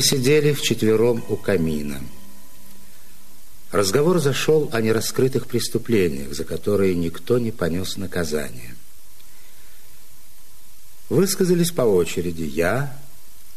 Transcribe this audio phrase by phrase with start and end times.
[0.00, 2.00] Мы сидели вчетвером у камина.
[3.70, 8.74] Разговор зашел о нераскрытых преступлениях, за которые никто не понес наказание.
[11.10, 12.98] Высказались по очереди я,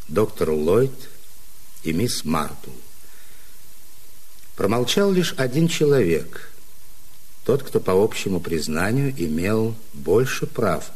[0.08, 0.92] доктор Ллойд
[1.82, 2.72] и мисс Мартл.
[4.54, 6.52] Промолчал лишь один человек,
[7.46, 10.90] тот, кто по общему признанию имел больше прав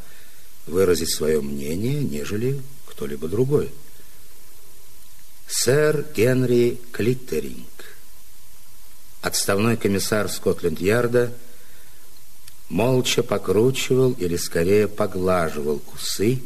[0.66, 3.70] выразить свое мнение, нежели кто-либо другой–
[5.68, 7.98] Сэр Генри Клиттеринг,
[9.20, 11.30] отставной комиссар Скотленд-Ярда,
[12.70, 16.40] молча покручивал или скорее поглаживал усы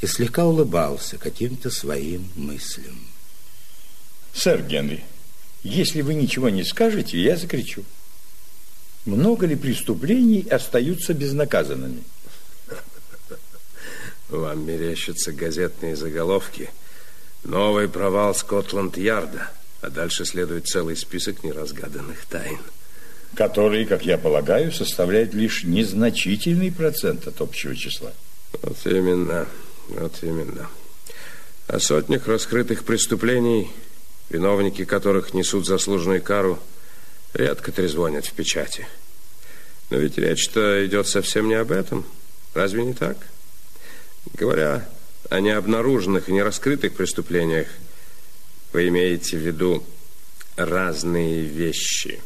[0.00, 2.96] и слегка улыбался каким-то своим мыслям.
[4.32, 5.04] Сэр Генри,
[5.64, 7.84] если вы ничего не скажете, я закричу.
[9.04, 12.04] Много ли преступлений остаются безнаказанными?
[14.28, 16.70] Вам мерещатся газетные заголовки–
[17.46, 22.58] Новый провал Скотланд-Ярда, а дальше следует целый список неразгаданных тайн.
[23.36, 28.12] Который, как я полагаю, составляет лишь незначительный процент от общего числа.
[28.62, 29.46] Вот именно,
[29.88, 30.68] вот именно.
[31.68, 33.70] О сотнях раскрытых преступлений,
[34.28, 36.58] виновники которых несут заслуженную кару,
[37.32, 38.88] редко трезвонят в печати.
[39.90, 42.04] Но ведь речь-то идет совсем не об этом.
[42.54, 43.16] Разве не так?
[44.34, 44.88] Говоря
[45.30, 47.68] о необнаруженных и нераскрытых преступлениях
[48.72, 49.84] вы имеете в виду
[50.56, 52.20] разные вещи.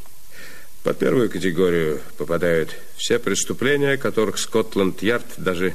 [0.83, 5.75] Под первую категорию попадают все преступления, о которых Скотланд-Ярд даже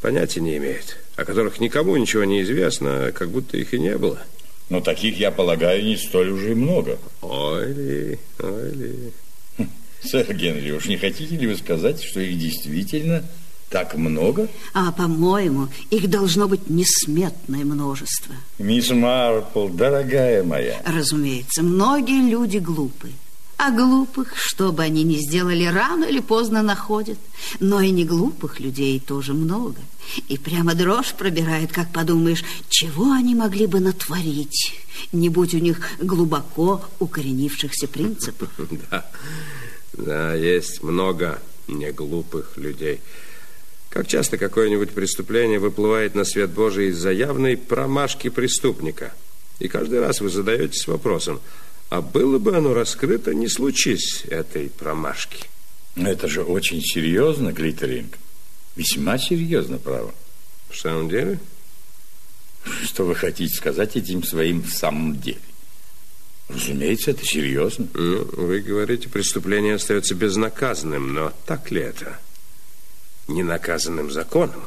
[0.00, 4.20] понятия не имеет, о которых никому ничего не известно, как будто их и не было.
[4.68, 6.98] Но таких, я полагаю, не столь уже и много.
[7.22, 9.12] Ой ли, ой ли.
[9.58, 9.70] Хм,
[10.02, 13.24] сэр Генри, уж не хотите ли вы сказать, что их действительно
[13.70, 14.48] так много?
[14.74, 18.34] А, по-моему, их должно быть несметное множество.
[18.58, 20.82] Мисс Марпл, дорогая моя.
[20.84, 23.12] Разумеется, многие люди глупы.
[23.56, 27.18] А глупых, что бы они ни сделали, рано или поздно находят.
[27.60, 29.80] Но и не глупых людей тоже много.
[30.28, 34.72] И прямо дрожь пробирает, как подумаешь, чего они могли бы натворить,
[35.12, 38.48] не будь у них глубоко укоренившихся принципов.
[38.90, 39.10] Да,
[39.92, 43.00] да, есть много неглупых людей.
[43.90, 49.12] Как часто какое-нибудь преступление выплывает на свет Божий из-за явной промашки преступника.
[49.58, 51.40] И каждый раз вы задаетесь вопросом,
[51.90, 55.44] а было бы оно раскрыто, не случись этой промашки?
[55.96, 58.16] Это же очень серьезно, Глиттеринг.
[58.76, 60.14] Весьма серьезно, право.
[60.70, 61.40] В самом деле?
[62.84, 65.40] Что вы хотите сказать этим своим в самом деле?
[66.48, 67.88] Разумеется, это серьезно.
[67.92, 72.20] Ну, вы говорите, преступление остается безнаказанным, но так ли это?
[73.30, 74.62] Ненаказанным законом?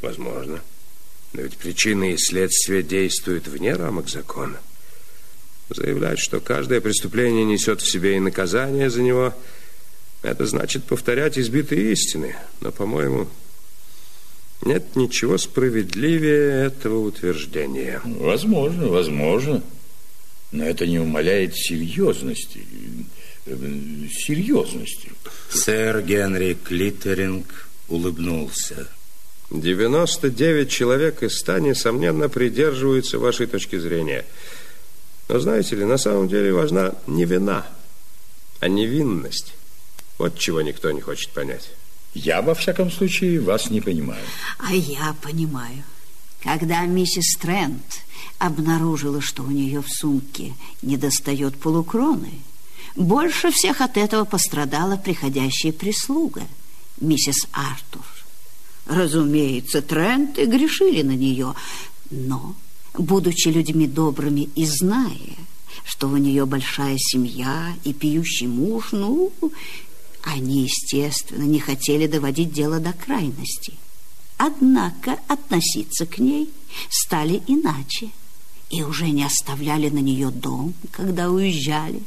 [0.00, 0.60] Возможно.
[1.32, 4.58] Но ведь причины и следствия действуют вне рамок закона.
[5.70, 9.32] Заявлять, что каждое преступление несет в себе и наказание за него,
[10.22, 12.36] это значит повторять избитые истины.
[12.60, 13.28] Но, по-моему,
[14.64, 18.00] нет ничего справедливее этого утверждения.
[18.04, 19.62] Возможно, возможно.
[20.52, 22.66] Но это не умаляет серьезности.
[23.46, 23.56] Э,
[24.12, 25.10] серьезности.
[25.50, 28.88] Сэр Генри Клиттеринг улыбнулся.
[29.50, 34.24] 99 человек из 100, несомненно, придерживаются вашей точки зрения.
[35.28, 37.66] Но знаете ли, на самом деле важна не вина,
[38.60, 39.54] а невинность.
[40.18, 41.70] Вот чего никто не хочет понять.
[42.14, 44.22] Я, во всяком случае, вас не понимаю.
[44.58, 45.84] А я понимаю.
[46.42, 48.02] Когда миссис Трент
[48.38, 52.32] обнаружила, что у нее в сумке недостает полукроны,
[52.96, 56.42] больше всех от этого пострадала приходящая прислуга–
[57.02, 58.04] миссис Артур.
[58.86, 61.54] Разумеется, Тренты грешили на нее,
[62.10, 62.54] но,
[62.94, 65.36] будучи людьми добрыми и зная,
[65.84, 69.32] что у нее большая семья и пьющий муж, ну,
[70.22, 73.74] они, естественно, не хотели доводить дело до крайности.
[74.36, 76.50] Однако относиться к ней
[76.90, 78.10] стали иначе
[78.70, 82.02] и уже не оставляли на нее дом, когда уезжали.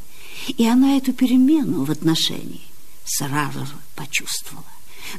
[0.48, 2.62] И она эту перемену в отношении
[3.06, 4.66] сразу же почувствовала.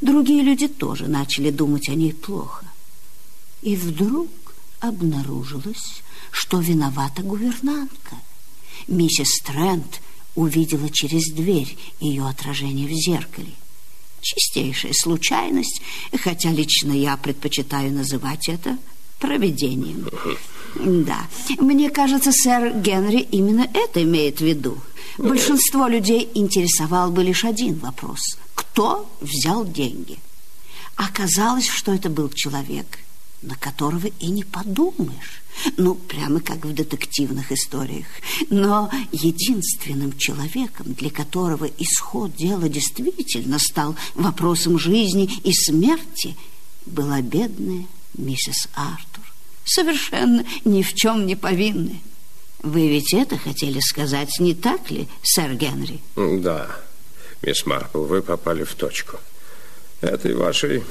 [0.00, 2.66] Другие люди тоже начали думать о ней плохо.
[3.62, 4.30] И вдруг
[4.80, 8.16] обнаружилось, что виновата гувернантка.
[8.88, 10.00] Миссис Трент
[10.34, 13.52] увидела через дверь ее отражение в зеркале.
[14.20, 15.80] Чистейшая случайность,
[16.20, 18.76] хотя лично я предпочитаю называть это
[19.18, 20.08] проведением.
[20.74, 21.26] Да,
[21.58, 24.78] мне кажется, сэр Генри именно это имеет в виду.
[25.16, 28.20] Большинство людей интересовал бы лишь один вопрос.
[28.76, 30.18] Кто взял деньги?
[30.96, 32.98] Оказалось, что это был человек,
[33.40, 35.42] на которого и не подумаешь.
[35.78, 38.06] Ну, прямо как в детективных историях.
[38.50, 46.36] Но единственным человеком, для которого исход дела действительно стал вопросом жизни и смерти,
[46.84, 47.86] была бедная
[48.18, 49.24] миссис Артур.
[49.64, 52.02] Совершенно ни в чем не повинная.
[52.62, 55.98] Вы ведь это хотели сказать, не так ли, сэр Генри?
[56.14, 56.68] Да,
[57.46, 59.18] мисс Марпл, вы попали в точку.
[60.00, 60.84] Этой вашей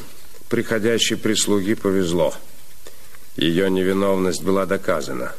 [0.50, 2.34] приходящей прислуги повезло.
[3.36, 5.34] Ее невиновность была доказана.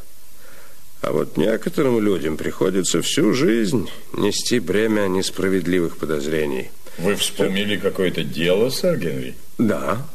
[1.01, 6.71] А вот некоторым людям приходится всю жизнь нести бремя несправедливых подозрений.
[6.99, 9.37] Вы вспомнили какое-то дело, сэр Генри?
[9.59, 10.07] Да,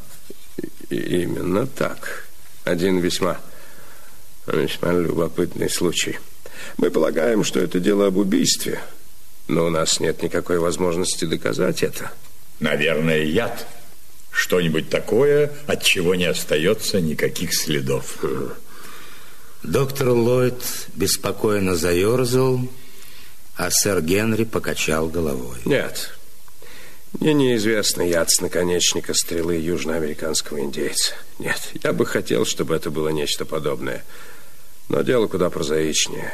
[0.90, 2.28] именно так.
[2.64, 3.40] Один весьма,
[4.46, 6.18] весьма любопытный случай.
[6.76, 8.80] Мы полагаем, что это дело об убийстве,
[9.48, 12.12] но у нас нет никакой возможности доказать это.
[12.60, 13.66] Наверное, яд.
[14.30, 18.24] Что-нибудь такое, от чего не остается никаких следов.
[19.62, 20.62] Доктор Ллойд
[20.94, 22.60] беспокойно заерзал,
[23.56, 25.58] а сэр Генри покачал головой.
[25.66, 26.14] Нет,
[27.20, 31.14] мне неизвестно яд с наконечника стрелы южноамериканского индейца.
[31.38, 34.02] Нет, я бы хотел, чтобы это было нечто подобное.
[34.88, 36.32] Но дело куда прозаичнее.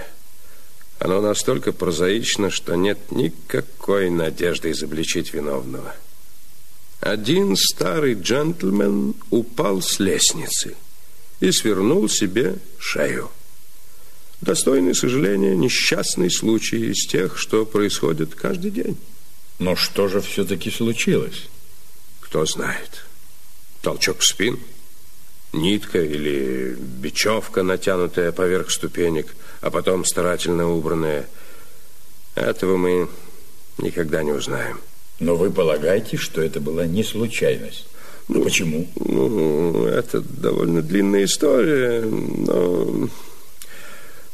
[0.99, 5.95] Оно настолько прозаично, что нет никакой надежды изобличить виновного.
[7.01, 10.75] Один старый джентльмен упал с лестницы
[11.39, 13.31] и свернул себе шею.
[14.41, 18.97] Достойный сожаления несчастный случай из тех, что происходит каждый день.
[19.61, 21.49] Но что же все-таки случилось?
[22.21, 23.05] Кто знает.
[23.83, 24.59] Толчок в спину,
[25.53, 31.27] нитка или бечевка, натянутая поверх ступенек, а потом старательно убранная.
[32.35, 33.09] Этого мы
[33.79, 34.81] никогда не узнаем.
[35.21, 37.87] Но вы полагаете, что это была не случайность?
[38.29, 38.87] Ну, почему?
[38.97, 43.09] Ну, это довольно длинная история, но...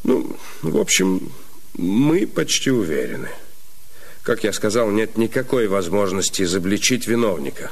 [0.03, 1.33] Ну, в общем,
[1.75, 3.31] мы почти уверены.
[4.23, 7.71] Как я сказал, нет никакой возможности изобличить виновника.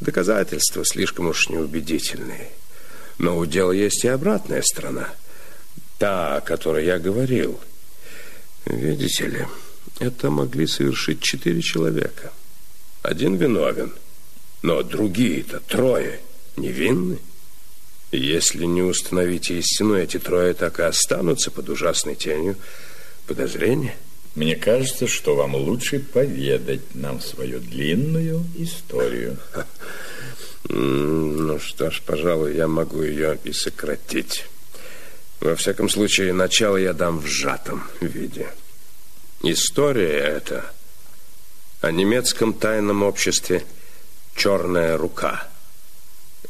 [0.00, 2.48] Доказательства слишком уж неубедительные.
[3.18, 5.10] Но у дела есть и обратная сторона.
[5.98, 7.60] Та, о которой я говорил.
[8.64, 9.46] Видите ли...
[9.98, 12.32] Это могли совершить четыре человека.
[13.02, 13.92] Один виновен,
[14.62, 16.20] но другие-то трое
[16.56, 17.18] невинны.
[18.10, 22.56] Если не установить истину, эти трое так и останутся под ужасной тенью
[23.26, 23.96] подозрения.
[24.34, 29.38] Мне кажется, что вам лучше поведать нам свою длинную историю.
[30.68, 34.46] Ну что ж, пожалуй, я могу ее и сократить.
[35.40, 38.48] Во всяком случае, начало я дам в сжатом виде.
[39.42, 40.70] История эта
[41.80, 43.64] о немецком тайном обществе
[44.36, 45.48] «Черная рука»,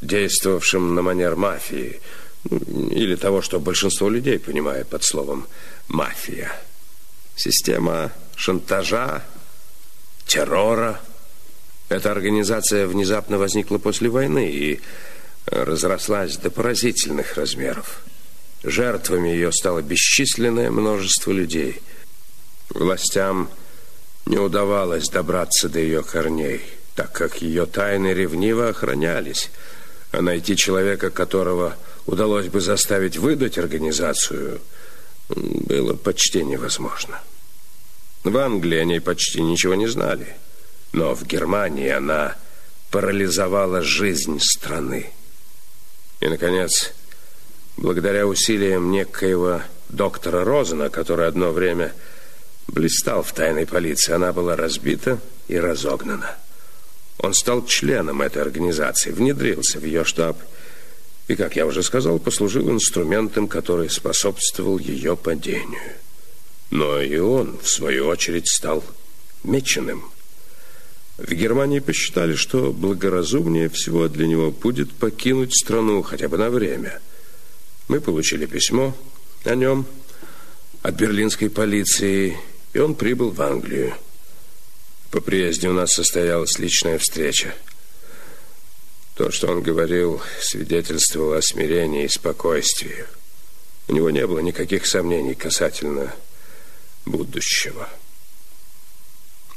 [0.02, 2.00] действовавшем на манер мафии,
[2.50, 5.46] ну, или того, что большинство людей понимает под словом
[5.86, 6.52] «мафия».
[7.42, 9.22] Система шантажа,
[10.26, 11.00] террора.
[11.88, 14.80] Эта организация внезапно возникла после войны и
[15.46, 18.02] разрослась до поразительных размеров.
[18.62, 21.80] Жертвами ее стало бесчисленное множество людей–
[22.74, 23.50] Властям
[24.26, 26.62] не удавалось добраться до ее корней,
[26.94, 29.50] так как ее тайны ревниво охранялись,
[30.12, 34.60] а найти человека, которого удалось бы заставить выдать организацию,
[35.34, 37.20] было почти невозможно.
[38.24, 40.36] В Англии о ней почти ничего не знали,
[40.92, 42.36] но в Германии она
[42.90, 45.10] парализовала жизнь страны.
[46.20, 46.92] И, наконец,
[47.76, 51.94] благодаря усилиям некоего доктора Розена, который одно время
[52.66, 54.12] блистал в тайной полиции.
[54.12, 55.18] Она была разбита
[55.48, 56.36] и разогнана.
[57.18, 60.44] Он стал членом этой организации, внедрился в ее штаб и,
[61.28, 65.94] как я уже сказал, послужил инструментом, который способствовал ее падению.
[66.70, 68.84] Но и он, в свою очередь, стал
[69.44, 70.04] меченым.
[71.18, 77.00] В Германии посчитали, что благоразумнее всего для него будет покинуть страну хотя бы на время.
[77.88, 78.96] Мы получили письмо
[79.44, 79.86] о нем
[80.82, 82.36] от берлинской полиции
[82.72, 83.94] и он прибыл в Англию.
[85.10, 87.54] По приезде у нас состоялась личная встреча.
[89.20, 93.04] То, что он говорил, свидетельствовало о смирении и спокойствии.
[93.86, 96.14] У него не было никаких сомнений касательно
[97.04, 97.90] будущего.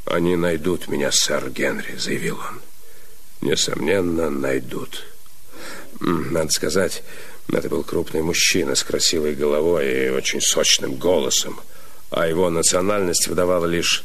[0.03, 2.61] Они найдут меня, сэр Генри, заявил он.
[3.39, 5.05] Несомненно, найдут.
[6.01, 7.01] Надо сказать,
[7.47, 11.57] это был крупный мужчина с красивой головой и очень сочным голосом,
[12.09, 14.03] а его национальность выдавала лишь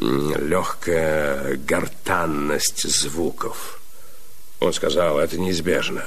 [0.00, 3.80] легкая гортанность звуков.
[4.66, 6.04] Он сказал, это неизбежно.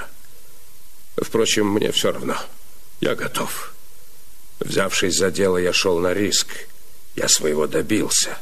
[1.16, 2.36] Впрочем, мне все равно.
[3.00, 3.74] Я готов.
[4.60, 6.48] Взявшись за дело, я шел на риск.
[7.16, 8.38] Я своего добился.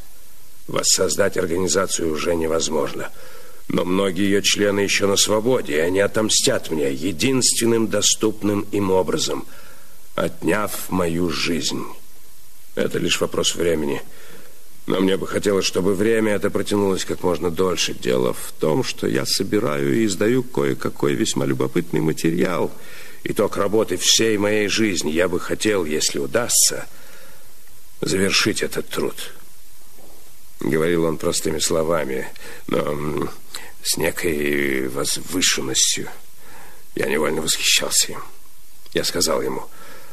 [0.66, 3.12] Воссоздать организацию уже невозможно.
[3.68, 9.46] Но многие ее члены еще на свободе, и они отомстят мне единственным доступным им образом,
[10.16, 11.86] отняв мою жизнь.
[12.74, 14.02] Это лишь вопрос времени.
[14.88, 17.94] Но мне бы хотелось, чтобы время это протянулось как можно дольше.
[17.94, 22.72] Дело в том, что я собираю и издаю кое-какой весьма любопытный материал.
[23.25, 25.12] Итог работы всей моей жизни.
[25.12, 26.88] Я бы хотел, если удастся,
[28.00, 29.34] завершить этот труд.
[30.62, 32.29] Говорил он простыми словами,
[32.67, 33.29] но
[33.84, 36.08] с некой возвышенностью.
[36.96, 38.24] Я невольно восхищался им.
[38.94, 39.65] Я сказал ему,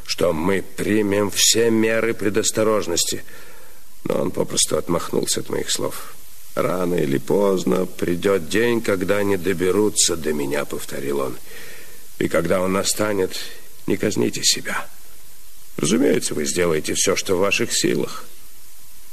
[0.05, 3.23] что мы примем все меры предосторожности–
[4.05, 6.15] но он попросту отмахнулся от моих слов.
[6.55, 11.37] «Рано или поздно придет день, когда они доберутся до меня»,— повторил он.
[12.19, 13.37] «И когда он настанет,
[13.87, 14.87] не казните себя.
[15.77, 18.25] Разумеется, вы сделаете все, что в ваших силах».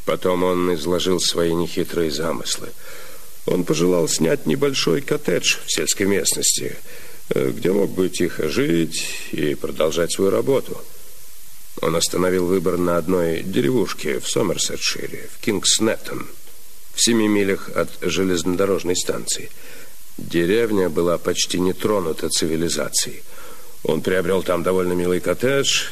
[0.06, 2.70] Потом он изложил свои нехитрые замыслы.
[3.46, 6.76] Он пожелал снять небольшой коттедж в сельской местности,
[7.30, 10.80] э, где мог бы тихо жить и продолжать свою работу—
[11.82, 16.28] он остановил выбор на одной деревушке в Сомерсетшире, в Кингснеттон,
[16.94, 19.50] в семи милях от железнодорожной станции.
[20.18, 23.24] Деревня была почти не тронута цивилизацией.
[23.84, 25.88] Он приобрел там довольно милый коттедж,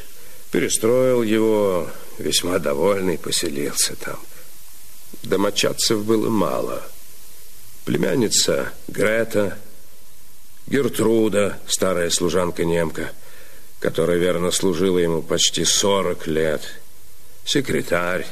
[0.51, 4.19] перестроил его, весьма довольный, поселился там.
[5.23, 6.83] Домочадцев было мало.
[7.85, 9.57] Племянница Грета,
[10.67, 13.11] Гертруда, старая служанка-немка–
[13.79, 16.61] которая верно служила ему почти 40 лет,
[17.45, 18.25] секретарь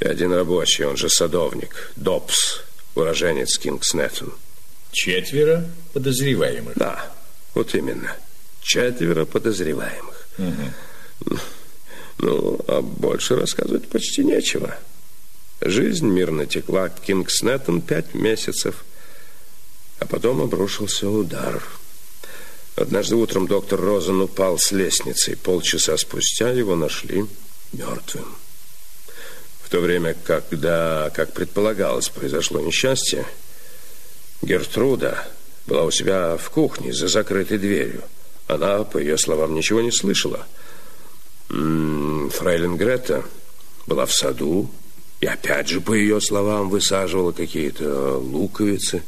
[0.00, 2.60] и один рабочий, он же садовник, Добс,
[2.94, 4.32] уроженец Кингснеттон.
[4.92, 6.76] Четверо подозреваемых?
[6.76, 7.12] Да,
[7.54, 8.16] вот именно.
[8.60, 10.28] Четверо подозреваемых.
[10.38, 11.38] Угу.
[12.18, 14.76] Ну, а больше рассказывать почти нечего.
[15.60, 18.84] Жизнь мирно текла к Кингснеттон пять месяцев,
[19.98, 21.62] а потом обрушился удар–
[22.76, 25.36] Однажды утром доктор Розен упал с лестницы.
[25.36, 27.26] Полчаса спустя его нашли
[27.72, 28.34] мертвым.
[29.62, 33.26] В то время, когда, как предполагалось, произошло несчастье,
[34.40, 35.26] Гертруда
[35.66, 38.02] была у себя в кухне за закрытой дверью.
[38.46, 40.46] Она, по ее словам, ничего не слышала.
[41.48, 43.24] Фрейлин Грета
[43.86, 44.70] была в саду
[45.20, 49.02] и, опять же, по ее словам, высаживала какие-то луковицы.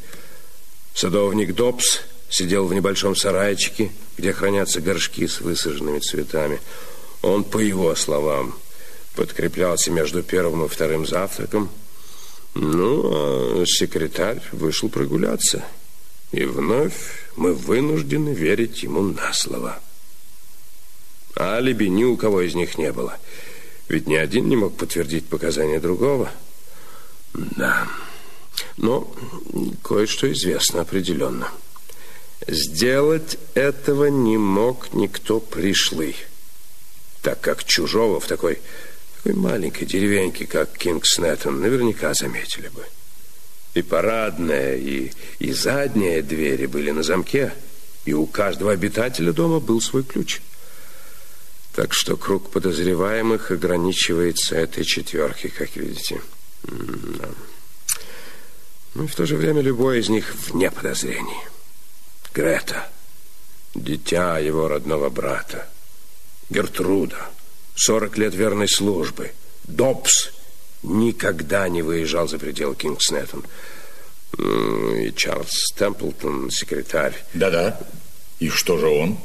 [0.94, 2.00] Садовник Добс
[2.35, 6.61] сидел в небольшом сарайчике, где хранятся горшки с высаженными цветами.
[7.23, 8.57] Он, по его словам,
[9.14, 11.71] подкреплялся между первым и вторым завтраком.
[12.55, 15.64] Ну, а секретарь вышел прогуляться.
[16.33, 16.95] И вновь
[17.37, 19.79] мы вынуждены верить ему на слово.
[21.38, 23.17] Алиби ни у кого из них не было.
[23.87, 26.33] Ведь ни один не мог подтвердить показания другого.
[27.33, 27.87] Да,
[28.76, 29.14] но
[29.85, 31.49] кое-что известно определенно.
[32.46, 36.14] Сделать этого не мог никто пришлый,
[37.22, 38.58] так как чужого в такой,
[39.16, 42.84] такой маленькой деревеньке, как Кингснеттон, наверняка заметили бы.
[43.72, 47.54] И парадная, и, и задняя двери были на замке,
[48.04, 50.40] и у каждого обитателя дома был свой ключ.
[51.74, 56.20] Так что круг подозреваемых ограничивается этой четверкой, как видите.
[58.94, 61.53] Ну, и в то же время любой из них вне подозрений.
[62.35, 62.88] Грета,
[63.76, 65.69] дитя его родного брата.
[66.50, 67.29] Гертруда,
[67.76, 69.31] 40 лет верной службы.
[69.62, 70.31] Добс
[70.83, 73.45] никогда не выезжал за пределы Кингснеттон.
[74.37, 77.14] И Чарльз Темплтон, секретарь.
[77.35, 77.81] Да-да.
[78.41, 79.17] И что же он?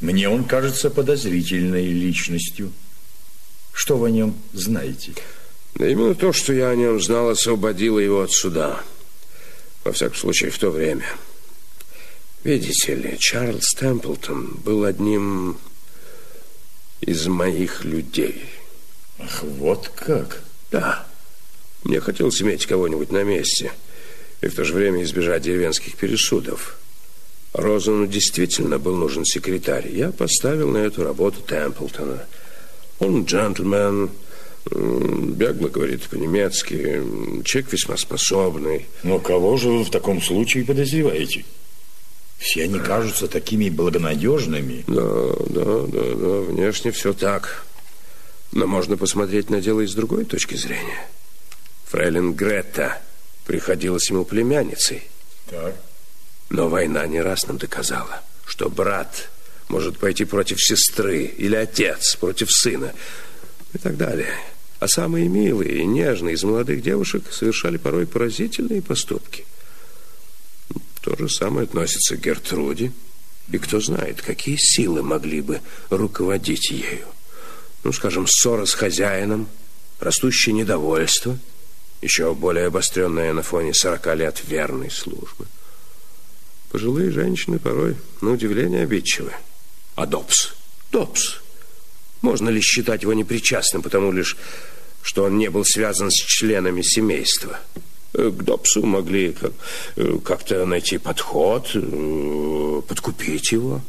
[0.00, 2.72] Мне он кажется подозрительной личностью.
[3.74, 5.12] Что вы о нем знаете?
[5.74, 8.80] Да именно то, что я о нем знал, освободило его от суда.
[9.84, 11.04] Во всяком случае, в то время.
[12.44, 15.58] Видите ли, Чарльз Темплтон был одним
[17.00, 18.44] из моих людей.
[19.18, 20.42] Ах, вот как?
[20.70, 21.06] Да.
[21.82, 23.72] Мне хотелось иметь кого-нибудь на месте
[24.40, 26.78] и в то же время избежать деревенских пересудов.
[27.52, 29.88] Розану действительно был нужен секретарь.
[29.90, 32.24] Я поставил на эту работу Темплтона.
[33.00, 34.10] Он джентльмен,
[34.70, 37.02] Бегло говорит по-немецки.
[37.44, 38.86] Человек весьма способный.
[39.02, 41.44] Но кого же вы в таком случае подозреваете?
[42.38, 44.84] Все они кажутся такими благонадежными.
[44.86, 47.66] Да, да, да, да, внешне все так.
[48.52, 51.06] Но можно посмотреть на дело и с другой точки зрения.
[51.86, 53.02] Фрейлин Гретта
[53.44, 55.02] приходилась ему племянницей.
[55.50, 55.74] Так.
[56.48, 59.28] Но война не раз нам доказала, что брат
[59.68, 62.94] может пойти против сестры или отец против сына
[63.74, 64.32] и так далее.
[64.78, 69.44] А самые милые и нежные из молодых девушек совершали порой поразительные поступки–
[71.08, 72.92] то же самое относится к Гертруде.
[73.50, 77.06] И кто знает, какие силы могли бы руководить ею.
[77.82, 79.48] Ну, скажем, ссора с хозяином,
[80.00, 81.38] растущее недовольство,
[82.02, 85.46] еще более обостренное на фоне сорока лет верной службы.
[86.70, 89.32] Пожилые женщины порой, на удивление, обидчивы.
[89.94, 90.52] А Добс?
[90.92, 91.36] Добс.
[92.20, 94.36] Можно ли считать его непричастным, потому лишь,
[95.02, 97.60] что он не был связан с членами семейства?
[98.14, 99.36] Э, к Добсу могли
[99.96, 103.82] э, как-то найти подход, э, подкупить его.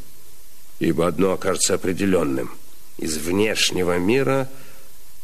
[0.80, 2.52] Ибо одно окажется определенным.
[2.98, 4.50] Из внешнего мира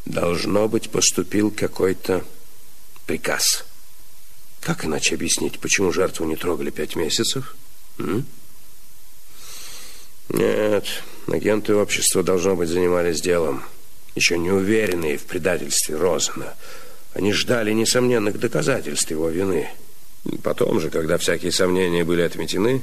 [0.04, 2.24] должно быть поступил какой-то
[3.06, 3.64] приказ.
[4.60, 7.56] Как иначе объяснить, почему жертву не трогали пять месяцев?
[7.98, 8.26] М?
[10.28, 10.84] Нет,
[11.28, 13.62] агенты общества, должно быть, занимались делом,
[14.14, 16.54] еще не уверенные в предательстве Розена–
[17.16, 19.70] они ждали несомненных доказательств его вины.
[20.42, 22.82] Потом же, когда всякие сомнения были отметены,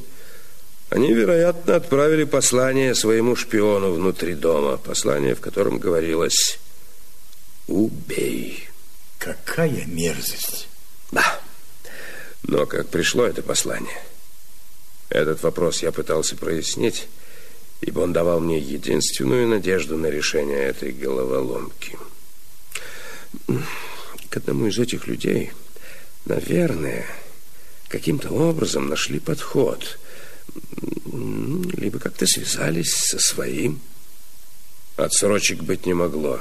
[0.89, 4.77] они, вероятно, отправили послание своему шпиону внутри дома.
[4.77, 6.59] Послание, в котором говорилось
[7.67, 8.67] «Убей».
[9.19, 10.67] Какая мерзость.
[11.11, 11.39] Да.
[12.41, 14.01] Но как пришло это послание?
[15.09, 17.07] Этот вопрос я пытался прояснить,
[17.81, 21.99] ибо он давал мне единственную надежду на решение этой головоломки
[24.33, 25.51] к одному из этих людей,
[26.25, 27.05] наверное,
[27.87, 29.99] каким-то образом нашли подход.
[31.05, 33.79] Либо как-то связались со своим.
[34.95, 36.39] Отсрочек быть не могло.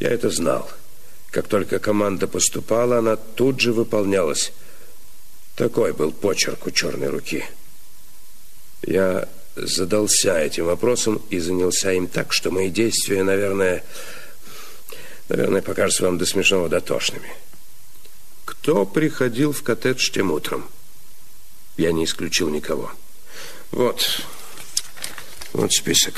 [0.00, 0.70] Я это знал.
[1.30, 4.52] Как только команда поступала, она тут же выполнялась.
[5.56, 7.46] Такой был почерк у черной руки.
[8.82, 13.82] Я задался этим вопросом и занялся им так, что мои действия, наверное,
[15.30, 17.32] Наверное, покажется вам до смешного дотошными.
[18.44, 20.68] Кто приходил в коттедж тем утром?
[21.76, 22.90] Я не исключил никого.
[23.70, 24.22] Вот,
[25.52, 26.14] вот список.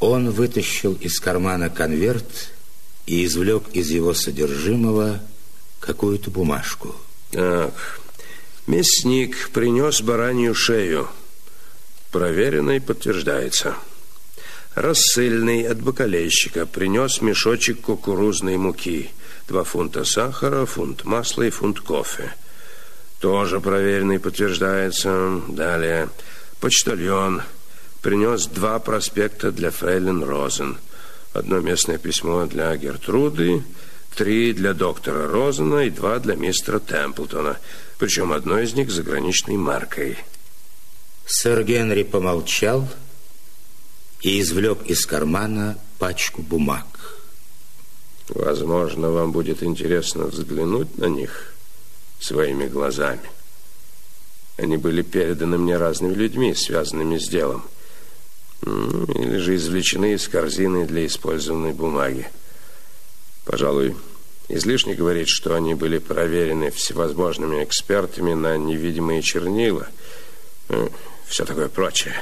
[0.00, 2.50] Он вытащил из кармана конверт
[3.06, 5.22] и извлек из его содержимого
[5.78, 6.96] какую-то бумажку.
[7.30, 8.00] Так,
[8.66, 11.08] мясник принес баранью шею.
[12.10, 13.76] Проверено и подтверждается.
[14.78, 19.10] Рассыльный от бакалейщика принес мешочек кукурузной муки,
[19.48, 22.32] два фунта сахара, фунт масла и фунт кофе.
[23.18, 25.42] Тоже проверенный подтверждается.
[25.48, 26.10] Далее,
[26.60, 27.42] почтальон
[28.02, 30.78] принес два проспекта для фрейлин Розен.
[31.32, 33.64] Одно местное письмо для Гертруды,
[34.14, 37.58] три для доктора Розена и два для мистера Темплтона.
[37.98, 40.18] Причем одно из них заграничной маркой.
[41.26, 42.88] Сэр Генри помолчал
[44.22, 46.86] и извлек из кармана пачку бумаг.
[48.28, 51.54] Возможно, вам будет интересно взглянуть на них
[52.20, 53.30] своими глазами.
[54.56, 57.64] Они были переданы мне разными людьми, связанными с делом.
[58.62, 62.28] Или же извлечены из корзины для использованной бумаги.
[63.44, 63.96] Пожалуй,
[64.48, 69.86] излишне говорить, что они были проверены всевозможными экспертами на невидимые чернила.
[71.26, 72.16] Все такое прочее.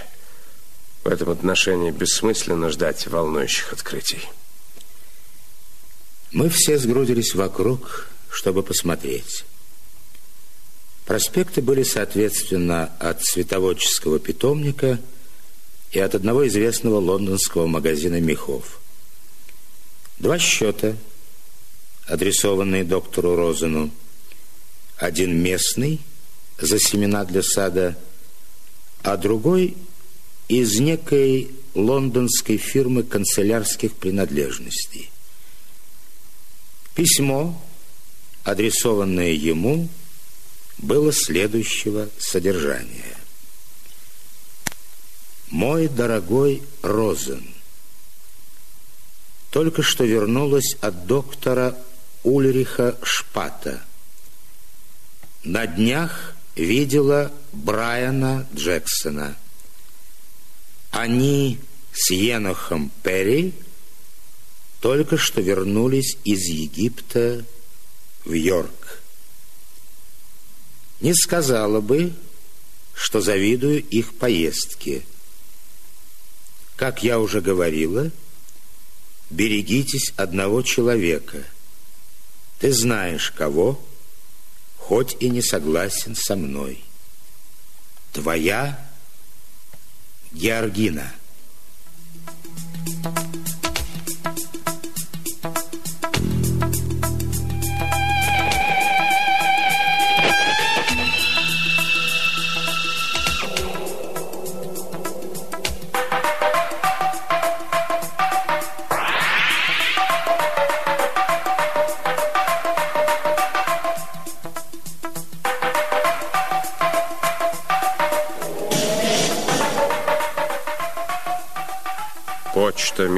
[1.06, 4.22] В этом отношении бессмысленно ждать волнующих открытий.
[6.32, 9.44] Мы все сгрудились вокруг, чтобы посмотреть.
[11.04, 14.98] Проспекты были, соответственно, от цветоводческого питомника
[15.92, 18.80] и от одного известного лондонского магазина мехов.
[20.18, 20.96] Два счета,
[22.06, 23.92] адресованные доктору Розену.
[24.96, 26.00] Один местный
[26.58, 27.96] за семена для сада,
[29.04, 29.76] а другой
[30.48, 35.10] из некой лондонской фирмы канцелярских принадлежностей.
[36.94, 37.60] Письмо,
[38.44, 39.88] адресованное ему,
[40.78, 43.16] было следующего содержания.
[45.48, 47.54] «Мой дорогой Розен,
[49.50, 51.76] только что вернулась от доктора
[52.24, 53.82] Ульриха Шпата.
[55.44, 58.46] На днях видела Брайана
[64.80, 67.44] только что вернулись из Египта
[68.24, 69.02] в Йорк.
[71.02, 72.14] Не сказала бы,
[72.94, 75.02] что завидую их поездке.
[76.76, 78.10] Как я уже говорила,
[79.28, 81.44] берегитесь одного человека.
[82.58, 83.78] Ты знаешь кого,
[84.78, 86.82] хоть и не согласен со мной.
[88.14, 88.85] Твоя
[90.32, 91.12] Георгина.
[93.02, 93.15] почта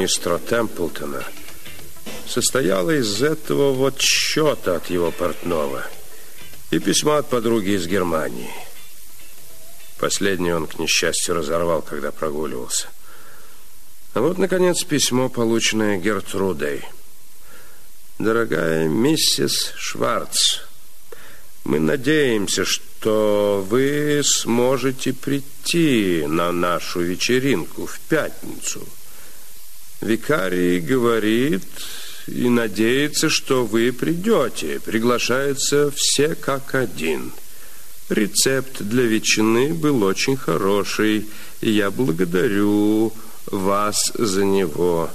[0.09, 1.23] мистера Темплтона
[2.27, 5.85] состояла из этого вот счета от его портного
[6.71, 8.51] и письма от подруги из Германии.
[9.99, 12.89] Последнее он, к несчастью, разорвал, когда прогуливался.
[14.15, 16.87] А вот, наконец, письмо, полученное Гертрудой.
[18.19, 20.61] «Дорогая миссис Шварц,
[21.65, 28.89] мы надеемся, что вы сможете прийти на нашу вечеринку в пятницу».
[30.01, 31.65] Викарий говорит
[32.27, 34.81] и надеется, что вы придете.
[34.81, 37.33] Приглашаются все как один.
[38.09, 41.27] Рецепт для ветчины был очень хороший,
[41.61, 43.13] и я благодарю
[43.47, 45.11] вас за него.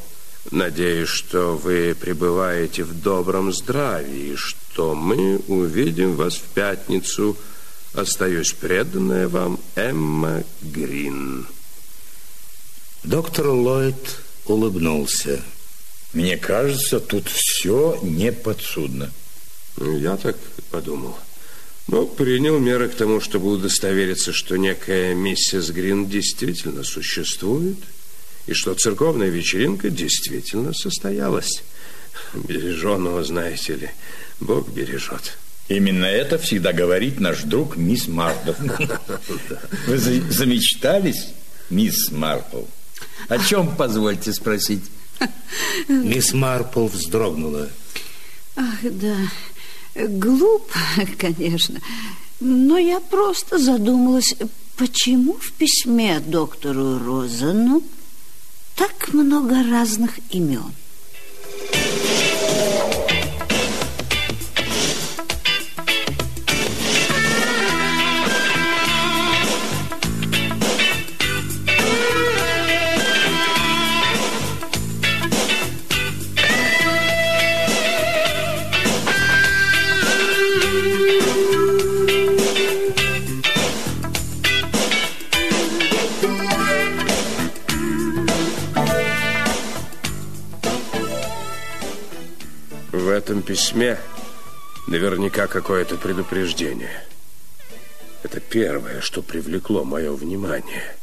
[0.52, 7.38] Надеюсь, что вы пребываете в добром здравии, что мы увидим вас в пятницу.
[7.94, 11.48] Остаюсь преданная вам Эмма Грин.
[13.04, 15.42] Доктор Ллойд улыбнулся.
[16.14, 19.12] Мне кажется, тут все неподсудно.
[19.78, 20.38] Ну, я так
[20.70, 21.18] подумал.
[21.88, 27.78] Но принял меры к тому, чтобы удостовериться, что некая миссис Грин действительно существует,
[28.46, 31.64] и что церковная вечеринка действительно состоялась.
[32.34, 33.90] Береженного, знаете ли,
[34.40, 35.38] Бог бережет.
[35.68, 38.52] Именно это всегда говорит наш друг мисс Марпл.
[39.88, 41.30] Вы замечтались,
[41.70, 42.64] мисс Марпл?
[43.30, 44.84] О чем, позвольте спросить?
[45.88, 47.70] Мисс Марпл вздрогнула.
[48.56, 49.18] Ах, да,
[49.96, 50.80] глупо,
[51.18, 51.80] конечно.
[52.40, 54.36] Но я просто задумалась,
[54.76, 57.84] почему в письме доктору Розану
[58.76, 60.74] так много разных имен?
[61.72, 63.03] этом
[93.64, 93.98] письме
[94.88, 97.06] наверняка какое-то предупреждение.
[98.22, 100.98] Это первое, что привлекло мое внимание.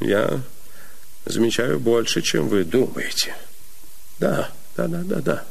[0.00, 0.40] Я
[1.26, 3.36] замечаю больше, чем вы думаете.
[4.18, 5.44] Да, да, да, да, да.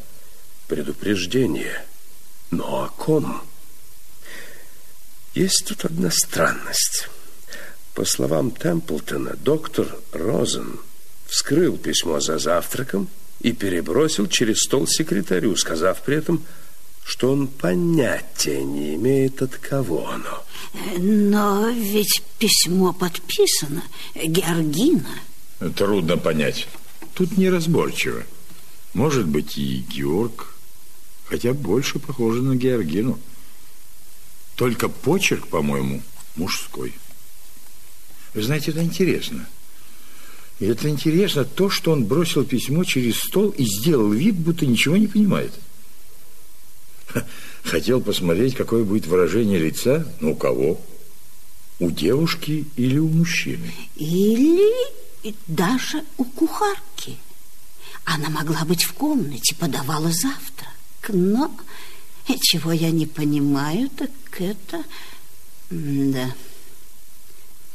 [0.67, 1.85] Предупреждение.
[2.49, 3.43] Но о ком?
[5.35, 7.09] Есть тут одна странность.
[7.93, 10.79] По словам Темплтона, доктор Розен
[11.27, 13.07] вскрыл письмо за завтраком
[13.41, 16.43] и перебросил через стол секретарю, сказав при этом,
[17.05, 20.43] что он понятия не имеет, от кого оно.
[20.97, 23.83] Но ведь письмо подписано
[24.15, 25.19] Георгина.
[25.75, 26.67] Трудно понять.
[27.13, 28.23] Тут неразборчиво.
[28.93, 30.55] Может быть, и Георг,
[31.25, 33.19] хотя больше похоже на Георгину.
[34.55, 36.01] Только почерк, по-моему,
[36.35, 36.93] мужской.
[38.33, 39.47] Вы знаете, это интересно.
[40.59, 44.95] И это интересно, то, что он бросил письмо через стол и сделал вид, будто ничего
[44.95, 45.53] не понимает.
[47.63, 50.79] Хотел посмотреть, какое будет выражение лица, ну, у кого?
[51.79, 53.73] У девушки или у мужчины?
[53.95, 54.71] Или
[55.47, 57.17] даже у кухарки.
[58.05, 60.69] Она могла быть в комнате, подавала завтрак.
[61.09, 61.51] Но
[62.41, 64.83] чего я не понимаю, так это...
[65.69, 66.33] Да,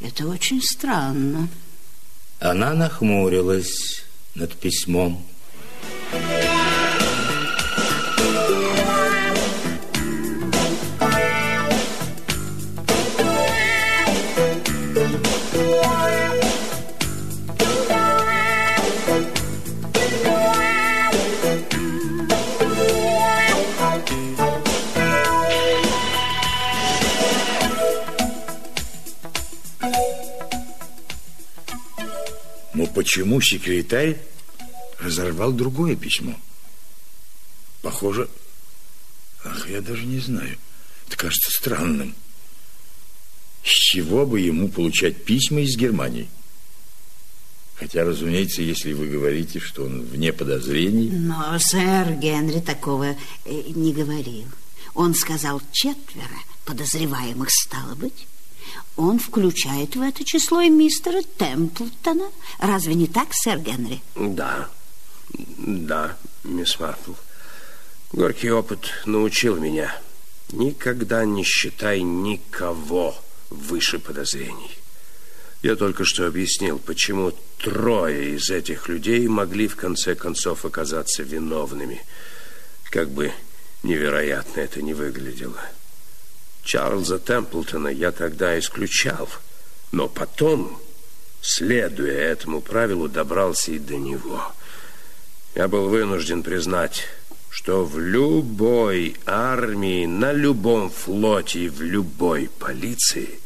[0.00, 1.48] это очень странно.
[2.40, 4.03] Она нахмурилась
[4.35, 5.22] над письмом.
[33.00, 34.18] Почему секретарь
[34.98, 36.38] разорвал другое письмо?
[37.80, 38.28] Похоже...
[39.42, 40.58] Ах, я даже не знаю.
[41.06, 42.14] Это кажется странным.
[43.64, 46.28] С чего бы ему получать письма из Германии?
[47.76, 51.08] Хотя, разумеется, если вы говорите, что он вне подозрений...
[51.08, 54.44] Но сэр Генри такого э, не говорил.
[54.92, 56.36] Он сказал четверо
[56.66, 58.26] подозреваемых, стало быть.
[58.96, 62.31] Он включает в это число и мистера Темплтона.
[62.59, 64.03] Разве не так, сэр Генри?
[64.14, 64.68] Да,
[65.59, 67.12] да, мисс Марпл.
[68.12, 69.96] Горький опыт научил меня.
[70.53, 73.14] Никогда не считай никого
[73.51, 74.70] выше подозрений.
[75.62, 82.03] Я только что объяснил, почему трое из этих людей могли в конце концов оказаться виновными.
[82.90, 83.33] Как бы
[83.83, 85.61] невероятно это не выглядело.
[86.62, 89.29] Чарльза Темплтона я тогда исключал,
[89.92, 90.81] но потом,
[91.40, 94.53] следуя этому правилу, добрался и до него.
[95.55, 97.07] Я был вынужден признать,
[97.51, 103.40] что в любой армии, на любом флоте и в любой полиции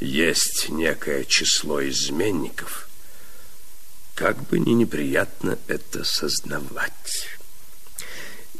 [0.00, 2.88] есть некое число изменников,
[4.14, 7.38] как бы ни неприятно это сознавать.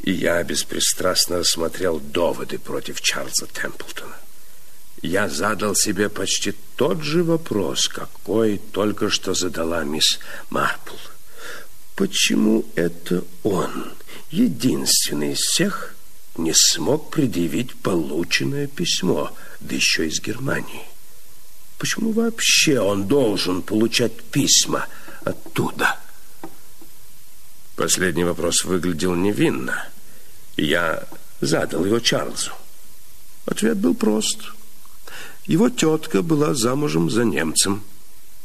[0.05, 4.15] И я беспристрастно рассмотрел доводы против Чарльза Темплтона.
[5.01, 10.19] Я задал себе почти тот же вопрос, какой только что задала мисс
[10.51, 10.97] Марпл.
[11.95, 13.95] Почему это он,
[14.31, 15.95] единственный из всех,
[16.37, 20.85] не смог предъявить полученное письмо, да еще из Германии?
[21.79, 24.87] Почему вообще он должен получать письма
[25.25, 25.99] оттуда?
[27.75, 29.89] Последний вопрос выглядел невинно.
[30.57, 31.05] Я
[31.41, 32.53] задал его Чарльзу.
[33.47, 34.39] Ответ был прост.
[35.47, 37.85] Его тетка была замужем за немцем,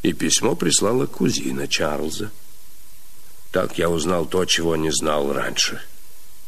[0.01, 2.31] и письмо прислала кузина Чарльза.
[3.51, 5.81] Так я узнал то, чего не знал раньше.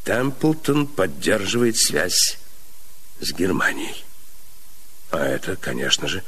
[0.03, 2.37] Темплтон поддерживает связь
[3.19, 4.03] с Германией.
[5.11, 6.23] А это, конечно же,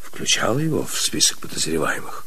[0.00, 2.25] включало его в список подозреваемых.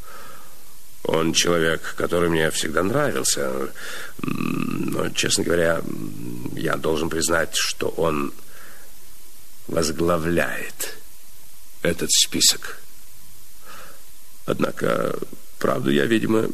[1.11, 3.71] Он человек, который мне всегда нравился.
[4.21, 5.81] Но, честно говоря,
[6.53, 8.31] я должен признать, что он
[9.67, 10.99] возглавляет
[11.81, 12.79] этот список.
[14.45, 15.17] Однако,
[15.57, 16.47] правду я, видимо,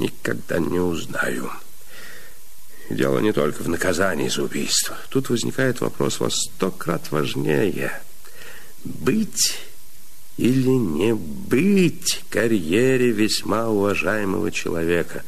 [0.00, 1.48] никогда не узнаю.
[2.90, 4.96] Дело не только в наказании за убийство.
[5.10, 8.02] Тут возникает вопрос во сто крат важнее.
[8.82, 9.60] Быть
[10.36, 15.22] или не быть карьере весьма уважаемого человека.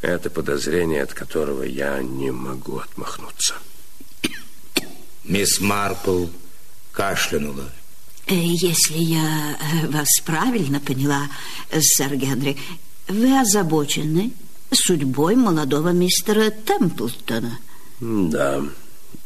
[0.00, 3.54] Это подозрение, от которого я не могу отмахнуться.
[5.24, 6.26] Мисс Марпл
[6.92, 7.70] кашлянула.
[8.26, 11.28] Э, если я э, вас правильно поняла,
[11.70, 12.56] сэр Генри,
[13.08, 14.32] вы озабочены
[14.72, 17.58] судьбой молодого мистера Темплтона.
[18.00, 18.62] Да,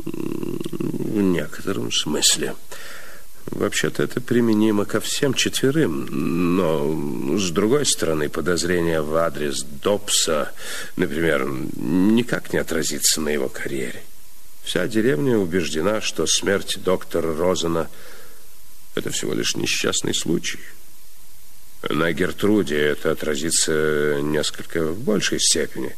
[0.04, 2.54] в некотором смысле.
[3.46, 6.06] Вообще-то это применимо ко всем четверым,
[6.56, 10.52] но, с другой стороны, подозрение в адрес Добса,
[10.96, 14.02] например, никак не отразится на его карьере.
[14.62, 17.90] Вся деревня убеждена, что смерть доктора Розена–
[18.94, 20.60] это всего лишь несчастный случай.
[21.90, 25.96] На Гертруде это отразится несколько в большей степени.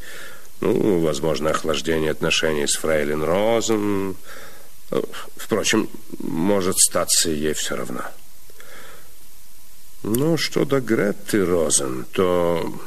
[0.60, 4.16] Ну, возможно, охлаждение отношений с Фрейлин Розен–
[5.36, 8.04] Впрочем, может статься ей все равно.
[10.02, 12.78] Ну, что до Гретты Розен, то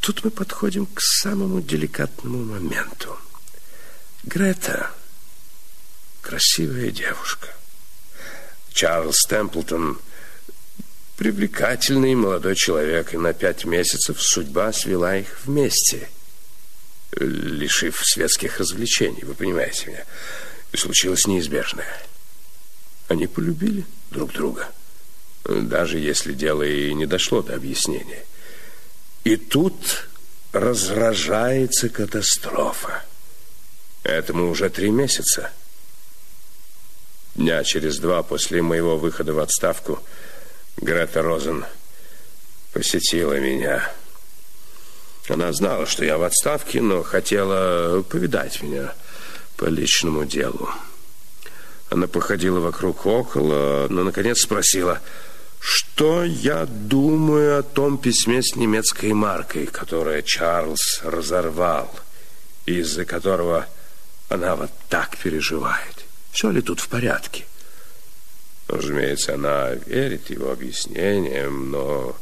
[0.00, 3.18] тут мы подходим к самому деликатному моменту.
[4.22, 4.90] Грета–
[6.20, 7.48] красивая девушка.
[8.72, 9.98] Чарльз Темплтон–
[11.16, 16.08] привлекательный молодой человек, и на пять месяцев судьба свела их вместе–
[17.16, 20.04] лишив светских развлечений, вы понимаете меня.
[20.72, 22.02] И случилось неизбежное.
[23.08, 24.68] Они полюбили друг друга,
[25.44, 28.24] даже если дело и не дошло до объяснения.
[29.24, 30.08] И тут
[30.52, 33.04] разражается катастрофа.
[34.02, 35.50] Этому уже три месяца.
[37.34, 40.02] Дня через два после моего выхода в отставку
[40.76, 41.64] Грета Розен
[42.72, 43.90] посетила меня.
[45.32, 48.92] Она знала, что я в отставке, но хотела повидать меня
[49.56, 50.68] по личному делу.
[51.88, 55.00] Она походила вокруг около, но, наконец, спросила,
[55.58, 61.90] что я думаю о том письме с немецкой маркой, которое Чарльз разорвал,
[62.66, 63.66] из-за которого
[64.28, 66.04] она вот так переживает.
[66.30, 67.46] Все ли тут в порядке?
[68.68, 72.16] Разумеется, она верит его объяснениям, но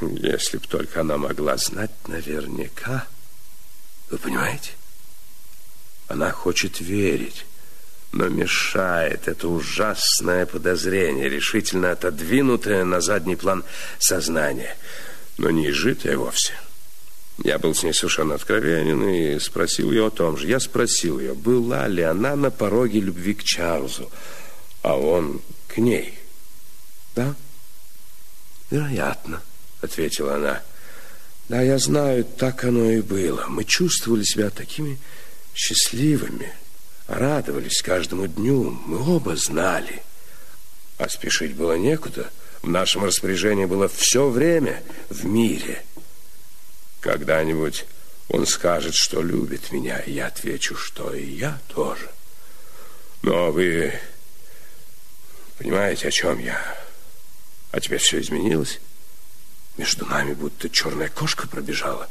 [0.00, 3.06] если б только она могла знать наверняка,
[4.10, 4.72] вы понимаете?
[6.08, 7.46] Она хочет верить,
[8.12, 13.64] но мешает это ужасное подозрение, решительно отодвинутое на задний план
[13.98, 14.76] сознания,
[15.38, 16.54] но не изжитое вовсе.
[17.42, 20.46] Я был с ней совершенно откровенен и спросил ее о том же.
[20.46, 24.10] Я спросил ее, была ли она на пороге любви к Чарльзу,
[24.82, 26.16] а он к ней.
[27.16, 27.34] Да?
[28.70, 29.42] Вероятно,
[29.84, 30.62] ответила она.
[31.48, 33.46] Да, я знаю, так оно и было.
[33.48, 34.98] Мы чувствовали себя такими
[35.54, 36.52] счастливыми,
[37.06, 38.70] радовались каждому дню.
[38.86, 40.02] Мы оба знали.
[40.96, 42.30] А спешить было некуда.
[42.62, 45.84] В нашем распоряжении было все время в мире.
[47.00, 47.84] Когда-нибудь
[48.28, 52.08] он скажет, что любит меня, и я отвечу, что и я тоже.
[53.20, 53.92] Но вы
[55.58, 56.58] понимаете, о чем я?
[57.70, 58.80] А теперь все изменилось?
[59.76, 62.08] Между нами будто черная кошка пробежала.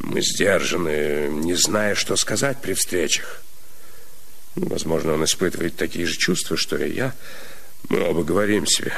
[0.00, 3.42] Мы сдержаны, не зная, что сказать при встречах.
[4.56, 7.14] Возможно, он испытывает такие же чувства, что и я.
[7.88, 8.92] Мы оба говорим себе,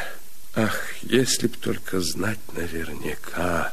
[0.55, 3.73] ах, если б только знать наверняка...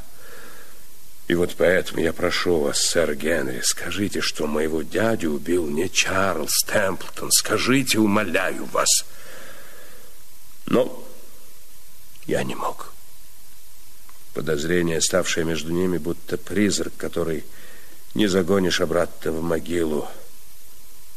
[1.30, 6.64] И вот поэтому я прошу вас, сэр Генри, скажите, что моего дядю убил не Чарльз
[6.68, 7.32] Темплтон.
[7.32, 9.06] Скажите, умоляю вас.
[10.66, 11.08] Но
[12.26, 12.93] я не мог.
[14.34, 17.44] Подозрение, ставшее между ними, будто призрак, который
[18.16, 20.08] не загонишь обратно в могилу.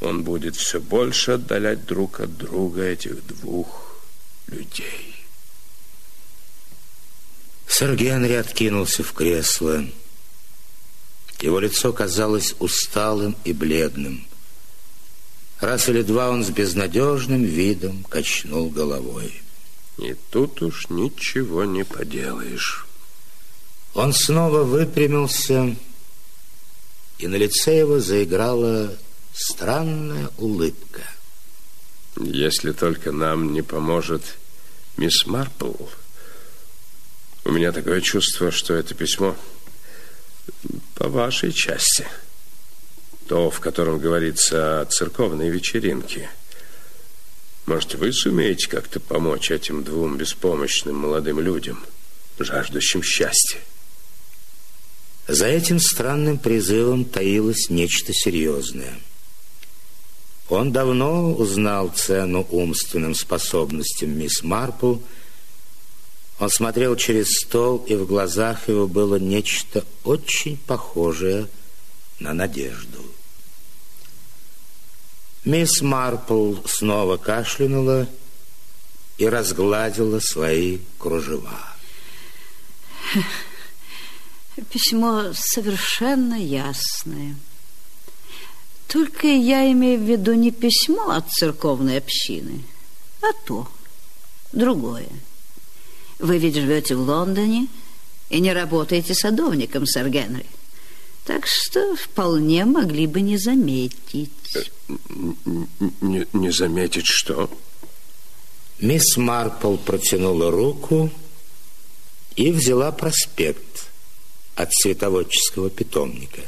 [0.01, 4.03] Он будет все больше отдалять друг от друга этих двух
[4.49, 5.15] людей.
[7.67, 9.85] Сэр Генри откинулся в кресло.
[11.41, 14.27] Его лицо казалось усталым и бледным.
[15.61, 19.43] Раз или два он с безнадежным видом качнул головой.
[19.99, 22.86] И тут уж ничего не поделаешь.
[23.97, 25.75] Он снова выпрямился,
[27.17, 28.95] и на лице его заиграла
[29.33, 31.01] странная улыбка.
[32.21, 34.37] Если только нам не поможет
[34.99, 35.73] мисс Марпл,
[37.47, 39.35] у меня такое чувство, что это письмо
[40.97, 42.07] по вашей части.
[43.29, 46.29] То, в котором говорится о церковной вечеринке.
[47.65, 51.83] Может, вы сумеете как-то помочь этим двум беспомощным молодым людям,
[52.39, 53.59] жаждущим счастья?
[55.29, 58.99] За этим странным призывом таилось нечто серьезное.
[60.49, 64.97] Он давно узнал цену умственным способностям мисс Марпл–
[66.39, 71.49] он смотрел через стол, и в глазах его было нечто очень похожее
[72.19, 73.03] на надежду.
[75.45, 78.07] Мисс Марпл снова кашлянула
[79.17, 81.59] и разгладила свои кружева.
[84.65, 87.37] Письмо совершенно ясное.
[88.89, 92.63] Только я имею в виду не письмо от церковной общины,
[93.21, 93.69] а то,
[94.53, 95.09] другое.
[96.19, 97.69] Вы ведь живете в Лондоне
[98.31, 100.47] и не работаете садовником, сэр Генри.
[101.25, 104.31] Так что вполне могли бы не заметить.
[104.55, 104.63] Э,
[106.01, 107.51] не, не заметить что?
[108.79, 111.11] Мисс Марпл протянула руку
[112.37, 113.86] и взяла проспект
[114.57, 116.41] от цветоводческого питомника.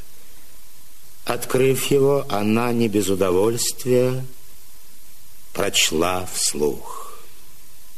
[1.25, 4.25] Открыв его, она не без удовольствия
[5.53, 7.21] прочла вслух.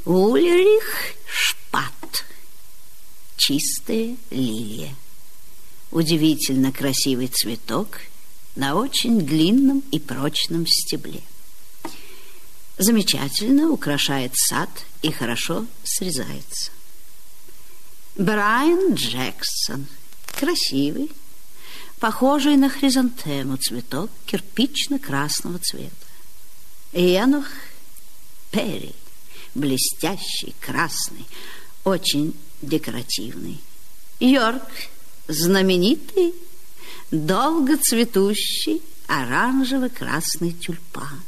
[0.04, 1.14] Ульрих
[1.70, 2.24] Пат.
[3.36, 4.94] Чистая лилия.
[5.92, 8.00] Удивительно красивый цветок
[8.56, 11.22] на очень длинном и прочном стебле.
[12.78, 14.70] Замечательно украшает сад
[15.02, 16.72] и хорошо срезается.
[18.16, 19.86] Брайан Джексон.
[20.40, 21.10] Красивый,
[21.98, 26.06] похожий на хризантему цветок кирпично-красного цвета.
[26.94, 27.44] Янух
[28.50, 28.94] Перри.
[29.54, 31.26] Блестящий, красный,
[31.84, 33.60] очень декоративный.
[34.18, 34.66] Йорк
[35.28, 36.34] знаменитый,
[37.10, 41.20] долго цветущий оранжево-красный тюльпан.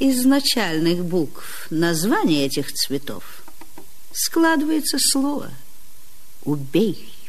[0.00, 3.44] Из начальных букв названия этих цветов
[4.12, 5.52] складывается слово
[6.50, 7.19] «убей».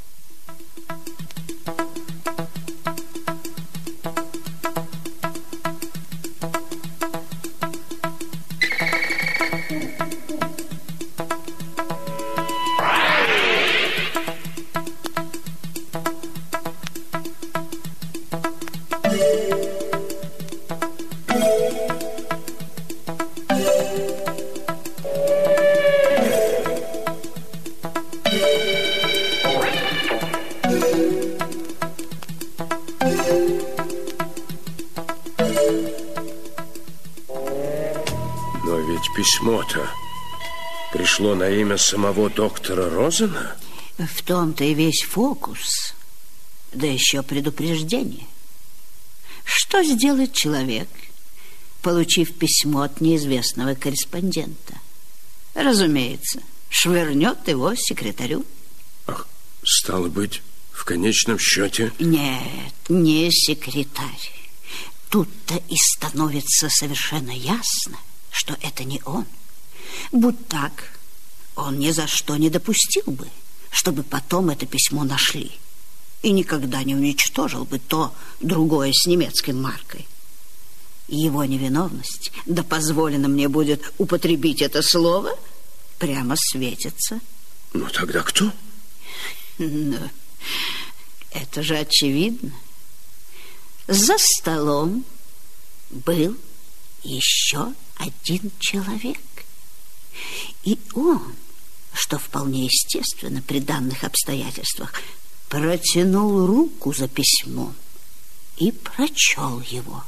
[39.22, 39.88] Письмо-то
[40.92, 43.56] пришло на имя самого доктора Розена?
[44.00, 45.94] В том-то и весь фокус.
[46.74, 48.26] Да еще предупреждение.
[49.44, 50.90] Что сделает человек,
[51.84, 54.74] получив письмо от неизвестного корреспондента?
[55.54, 58.44] Разумеется, швырнет его секретарю.
[59.06, 59.28] Ах,
[59.64, 60.42] стало быть,
[60.72, 61.94] в конечном счете...
[62.00, 64.32] Нет, не секретарь.
[65.10, 68.00] Тут-то и становится совершенно ясно,
[68.32, 69.26] что это не он.
[70.12, 70.98] Будь так,
[71.56, 73.28] он ни за что не допустил бы,
[73.72, 75.52] чтобы потом это письмо нашли
[76.22, 80.08] и никогда не уничтожил бы то другое с немецкой маркой.
[81.08, 85.38] Его невиновность, да позволено мне будет употребить это слово,
[86.00, 87.20] прямо светится.
[87.74, 88.52] Ну, тогда кто?
[89.58, 89.98] Ну,
[91.32, 92.54] это же очевидно.
[93.88, 95.04] За столом
[95.90, 96.38] был
[97.04, 99.20] еще один человек.
[100.64, 101.36] И он,
[101.94, 104.94] что вполне естественно при данных обстоятельствах,
[105.50, 107.76] протянул руку за письмом
[108.58, 110.04] и прочел его.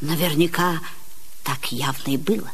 [0.00, 0.80] Наверняка
[1.42, 2.50] так явно и было.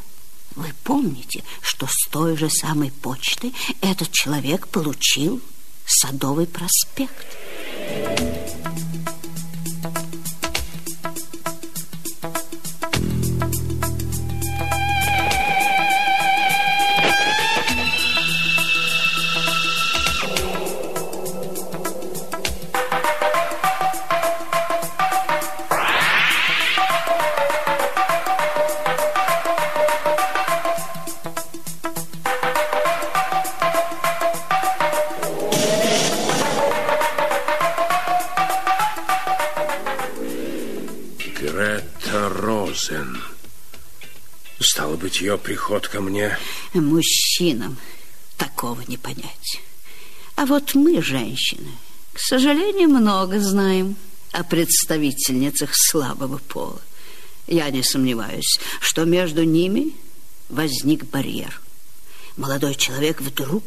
[0.54, 5.40] Вы помните, что с той же самой почты этот человек получил
[5.84, 7.26] Садовый проспект.
[45.22, 46.36] Ее приход ко мне...
[46.74, 47.78] Мужчинам
[48.36, 49.60] такого не понять.
[50.34, 51.70] А вот мы, женщины,
[52.12, 53.96] к сожалению, много знаем
[54.32, 56.80] о представительницах слабого пола.
[57.46, 59.94] Я не сомневаюсь, что между ними
[60.48, 61.60] возник барьер.
[62.36, 63.64] Молодой человек вдруг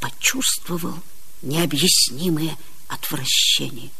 [0.00, 0.98] почувствовал
[1.42, 2.56] необъяснимое
[2.88, 3.90] отвращение.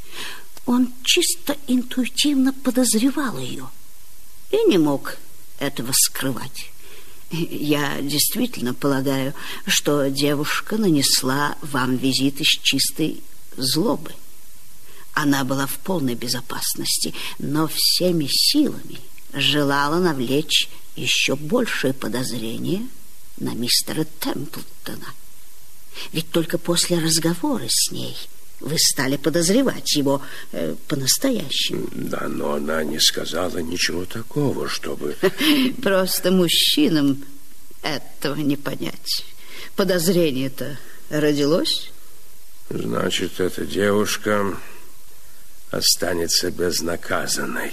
[0.66, 3.68] Он чисто интуитивно подозревал ее
[4.50, 5.16] и не мог
[5.58, 6.70] этого скрывать.
[7.30, 9.34] Я действительно полагаю,
[9.66, 13.22] что девушка нанесла вам визит из чистой
[13.56, 14.12] злобы.
[15.12, 18.98] Она была в полной безопасности, но всеми силами
[19.32, 22.86] желала навлечь еще большее подозрение
[23.36, 25.14] на мистера Темплтона.
[26.12, 28.16] Ведь только после разговора с ней–
[28.60, 31.88] вы стали подозревать его э, по-настоящему.
[31.92, 35.16] Да, но она не сказала ничего такого, чтобы...
[35.82, 37.24] Просто мужчинам
[37.82, 39.24] этого не понять.
[39.76, 41.90] Подозрение-то родилось?
[42.68, 44.56] Значит, эта девушка
[45.70, 47.72] останется безнаказанной.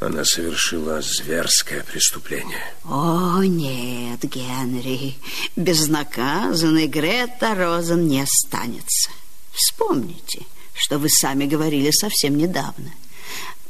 [0.00, 2.62] Она совершила зверское преступление.
[2.84, 5.14] О, нет, Генри,
[5.56, 9.10] безнаказанной Грета Розен не останется.
[9.54, 12.92] Вспомните, что вы сами говорили совсем недавно.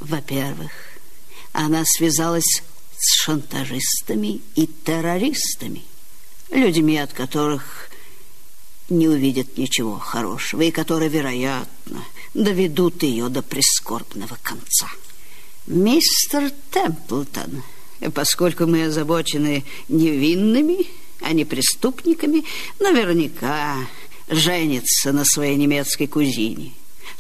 [0.01, 0.72] Во-первых,
[1.53, 2.62] она связалась
[2.99, 5.85] с шантажистами и террористами,
[6.51, 7.91] людьми, от которых
[8.89, 14.89] не увидят ничего хорошего и которые, вероятно, доведут ее до прискорбного конца.
[15.66, 17.62] Мистер Темплтон,
[18.14, 20.87] поскольку мы озабочены невинными,
[21.20, 22.45] а не преступниками,
[22.78, 23.78] наверняка
[24.29, 26.72] женится на своей немецкой кузине.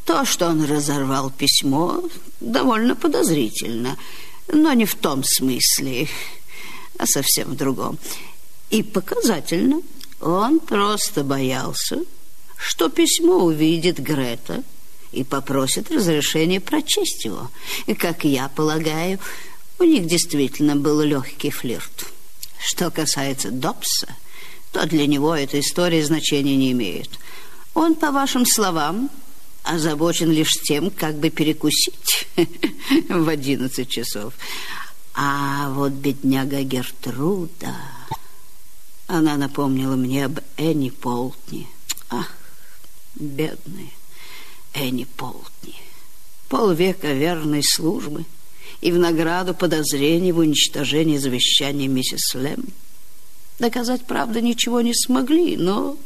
[0.04, 2.02] То, что он разорвал письмо,
[2.40, 3.96] довольно подозрительно,
[4.52, 6.08] но не в том смысле,
[6.98, 7.98] а совсем в другом.
[8.70, 9.80] И показательно,
[10.20, 12.00] он просто боялся,
[12.56, 14.62] что письмо увидит Грета
[15.12, 17.50] и попросит разрешения прочесть его.
[17.86, 19.18] И, как я полагаю,
[19.78, 22.06] у них действительно был легкий флирт.
[22.58, 24.08] Что касается Добса,
[24.74, 27.08] то для него эта история значения не имеет.
[27.74, 29.08] Он, по вашим словам,
[29.62, 32.26] озабочен лишь тем, как бы перекусить
[33.08, 34.34] в одиннадцать часов.
[35.14, 37.74] А вот бедняга Гертруда...
[39.06, 41.68] Она напомнила мне об Энни Полтни.
[42.08, 42.30] Ах,
[43.14, 43.90] бедная
[44.72, 45.74] Энни Полтни.
[46.48, 48.24] Полвека верной службы
[48.80, 52.64] и в награду подозрений в уничтожении завещания миссис Лэм.
[53.58, 55.96] Доказать, правда, ничего не смогли, но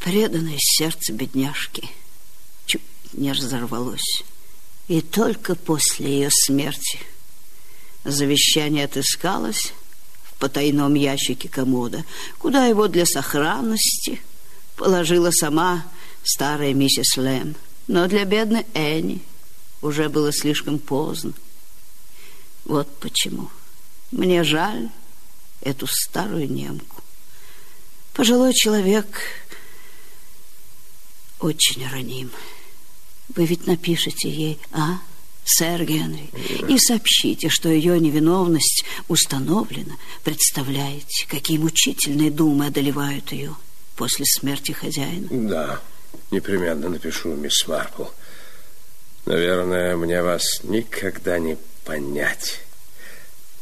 [0.00, 1.88] преданное сердце бедняжки
[2.66, 4.22] чуть не разорвалось.
[4.88, 6.98] И только после ее смерти
[8.04, 9.72] завещание отыскалось,
[10.38, 12.04] потайном ящике комода,
[12.38, 14.20] куда его для сохранности
[14.76, 15.84] положила сама
[16.22, 17.54] старая миссис Лэм.
[17.86, 19.22] Но для бедной Энни
[19.82, 21.32] уже было слишком поздно.
[22.64, 23.50] Вот почему.
[24.10, 24.90] Мне жаль
[25.60, 27.02] эту старую немку.
[28.12, 29.06] Пожилой человек
[31.40, 32.30] очень раним.
[33.34, 34.98] Вы ведь напишете ей, а,
[35.44, 36.30] сэр Генри,
[36.68, 39.96] и сообщите, что ее невиновность установлена.
[40.24, 43.54] Представляете, какие мучительные думы одолевают ее
[43.96, 45.28] после смерти хозяина?
[45.30, 45.80] Да,
[46.30, 48.04] непременно напишу, мисс Марпл.
[49.26, 52.60] Наверное, мне вас никогда не понять.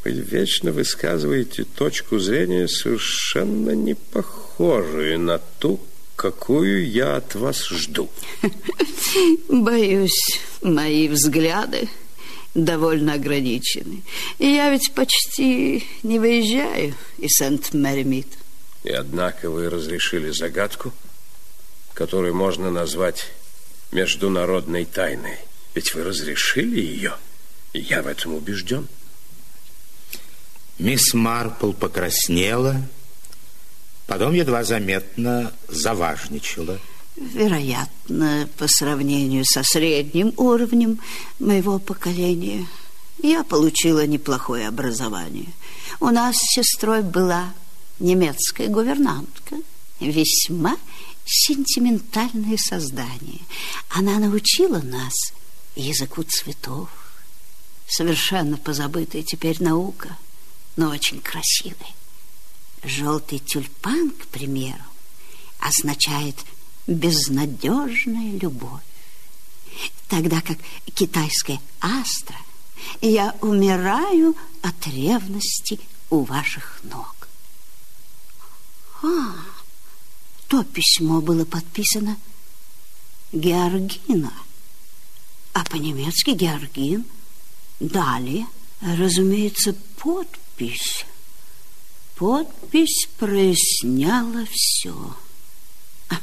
[0.07, 5.81] Вы вечно высказываете точку зрения, совершенно не похожую на ту,
[6.15, 8.09] какую я от вас жду.
[9.49, 11.89] Боюсь, мои взгляды
[12.55, 14.05] довольно ограничены.
[14.39, 18.29] И я ведь почти не выезжаю из Сент-Мэри-Мид.
[18.85, 20.93] И однако вы разрешили загадку,
[21.95, 23.27] которую можно назвать
[23.91, 25.39] международной тайной.
[25.75, 27.17] Ведь вы разрешили ее,
[27.73, 28.87] и я в этом убежден.
[30.79, 32.83] Мисс Марпл покраснела,
[34.07, 36.79] потом едва заметно заважничала.
[37.17, 41.01] Вероятно, по сравнению со средним уровнем
[41.39, 42.67] моего поколения,
[43.23, 45.49] я получила неплохое образование.
[45.99, 47.55] У нас с сестрой была
[47.99, 49.57] немецкая гувернантка,
[49.99, 50.77] весьма
[51.25, 53.41] сентиментальное создание.
[53.89, 55.15] Она научила нас
[55.75, 56.91] языку цветов.
[57.89, 60.19] Совершенно позабытая теперь наука,
[60.77, 61.95] но очень красивая.
[62.83, 64.85] Желтый тюльпан, к примеру,
[65.59, 66.37] означает
[66.87, 68.83] безнадежная любовь.
[70.09, 70.59] Тогда как
[70.95, 72.37] китайская астра
[73.01, 77.29] я умираю от ревности у ваших ног.
[79.03, 79.35] А,
[80.49, 82.17] то письмо было подписано
[83.33, 84.33] Георгина,
[85.53, 87.05] а по-немецки Георгин.
[87.79, 88.47] Далее,
[88.81, 91.05] разумеется, подпись.
[92.15, 95.17] Подпись проясняла все.
[96.09, 96.17] А,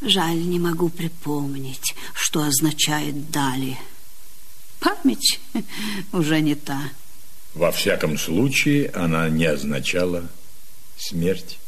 [0.00, 3.78] жаль, не могу припомнить, что означает «далее».
[4.80, 5.40] Память
[6.12, 6.90] уже не та.
[7.54, 10.28] Во всяком случае, она не означала
[10.98, 11.58] смерть.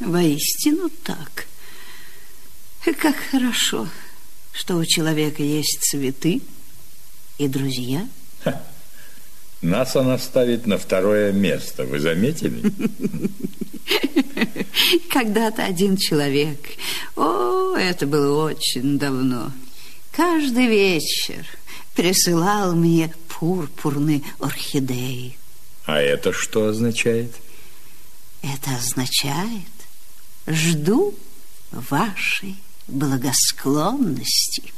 [0.00, 1.46] Воистину так.
[2.98, 3.88] Как хорошо,
[4.52, 6.40] что у человека есть цветы
[7.44, 8.06] и друзья.
[8.44, 8.62] Ха.
[9.62, 11.84] Нас она ставит на второе место.
[11.84, 12.72] Вы заметили?
[15.10, 16.58] Когда-то один человек,
[17.16, 19.52] о, это было очень давно,
[20.12, 21.46] каждый вечер
[21.94, 25.36] присылал мне пурпурные орхидеи.
[25.84, 27.34] А это что означает?
[28.42, 29.72] Это означает,
[30.46, 31.14] жду
[31.70, 32.56] вашей
[32.88, 34.72] благосклонности.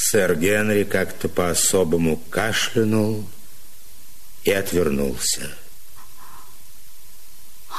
[0.00, 3.28] Сэр Генри как-то по-особому кашлянул
[4.44, 5.58] и отвернулся.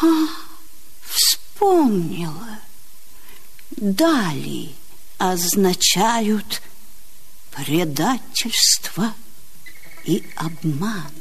[0.01, 0.27] А,
[1.01, 2.59] вспомнила.
[3.71, 4.75] Дали
[5.17, 6.61] означают
[7.51, 9.13] предательство
[10.03, 11.13] и обман.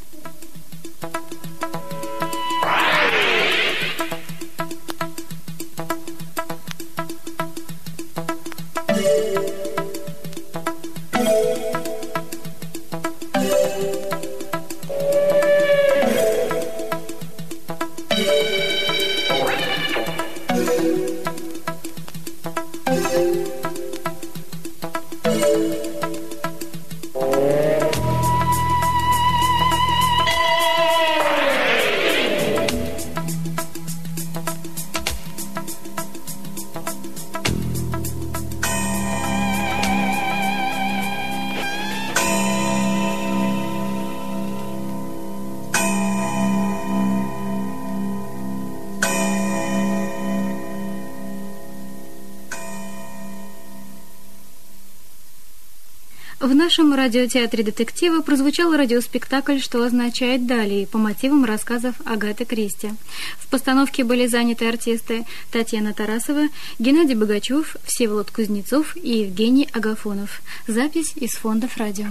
[56.98, 62.90] Радиотеатре детектива прозвучал радиоспектакль «Что означает далее» по мотивам рассказов Агаты Кристи.
[63.38, 70.42] В постановке были заняты артисты Татьяна Тарасова, Геннадий Богачев, Всеволод Кузнецов и Евгений Агафонов.
[70.66, 72.08] Запись из фондов радио.